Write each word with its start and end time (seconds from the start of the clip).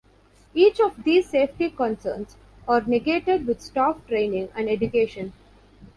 Each 0.55 0.79
of 0.79 1.03
these 1.03 1.29
safety 1.29 1.69
concerns 1.69 2.35
are 2.67 2.81
negated 2.81 3.45
with 3.45 3.61
staff 3.61 3.97
training 4.07 4.49
and 4.55 4.67
education. 4.67 5.31